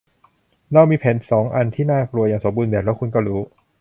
[0.73, 3.41] เรามีแผนสองอันที่น่ากลัวอย่างสมบูรณ์แบบและคุณก็รู้